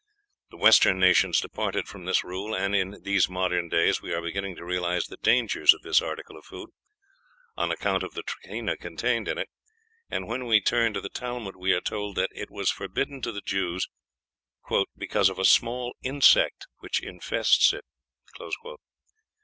[0.49, 4.55] The Western nations departed from this rule, and in these modern days we are beginning
[4.55, 6.71] to realize the dangers of this article of food,
[7.55, 9.47] on account of the trichina contained in it;
[10.09, 13.31] and when we turn to the Talmud, we are told that it was forbidden to
[13.31, 13.87] the Jews,
[14.97, 17.85] "because of a small insect which infests it."